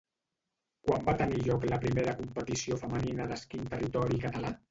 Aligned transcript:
Quan 0.87 1.03
va 1.09 1.13
tenir 1.19 1.41
lloc 1.49 1.67
la 1.73 1.79
primera 1.83 2.15
competició 2.23 2.79
femenina 2.85 3.31
d'esquí 3.33 3.63
en 3.65 3.71
territori 3.75 4.23
català? 4.27 4.55